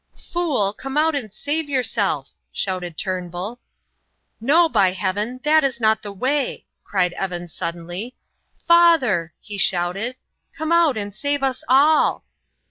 "Fool, 0.17 0.73
come 0.73 0.97
out 0.97 1.13
and 1.13 1.31
save 1.31 1.69
yourself!" 1.69 2.31
shouted 2.51 2.97
Turnbull. 2.97 3.59
"No, 4.39 4.67
by 4.67 4.93
Heaven! 4.93 5.39
that 5.43 5.63
is 5.63 5.79
not 5.79 6.01
the 6.01 6.11
way," 6.11 6.65
cried 6.83 7.13
Evan, 7.13 7.47
suddenly. 7.47 8.15
"Father," 8.65 9.35
he 9.39 9.59
shouted, 9.59 10.15
"come 10.57 10.71
out 10.71 10.97
and 10.97 11.13
save 11.13 11.43
us 11.43 11.63
all!" 11.69 12.25